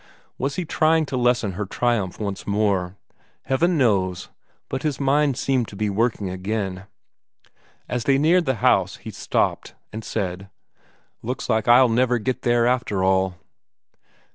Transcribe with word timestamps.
Was 0.39 0.55
he 0.55 0.65
trying 0.65 1.05
to 1.05 1.15
lessen 1.15 1.51
her 1.51 1.65
triumph 1.67 2.19
once 2.19 2.47
more? 2.47 2.95
Heaven 3.43 3.77
knows 3.77 4.29
but 4.67 4.81
his 4.81 4.99
mind 4.99 5.37
seemed 5.37 5.67
to 5.67 5.75
be 5.75 5.91
working 5.91 6.27
again. 6.27 6.87
As 7.87 8.05
they 8.05 8.17
neared 8.17 8.45
the 8.47 8.55
house, 8.65 8.95
he 8.95 9.11
stopped, 9.11 9.75
and 9.93 10.03
said: 10.03 10.49
"Looks 11.21 11.49
like 11.49 11.67
I'll 11.67 11.87
never 11.87 12.17
get 12.17 12.41
there, 12.41 12.65
after 12.65 13.03
all." 13.03 13.35